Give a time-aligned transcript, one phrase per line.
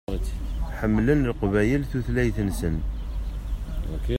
[0.77, 2.75] Ḥemmlen Leqbayel tutlayt-nsen.